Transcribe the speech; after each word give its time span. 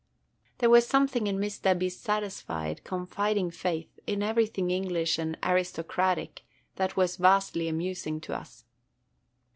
There 0.57 0.69
was 0.71 0.87
something 0.87 1.27
in 1.27 1.39
Miss 1.39 1.59
Debby's 1.59 1.95
satisfied, 1.99 2.83
confiding 2.83 3.51
faith 3.51 3.99
in 4.07 4.23
everything 4.23 4.71
English 4.71 5.19
and 5.19 5.37
aristocratic 5.43 6.43
that 6.77 6.97
was 6.97 7.17
vastly 7.17 7.67
amusing 7.67 8.19
to 8.21 8.35
us. 8.35 8.65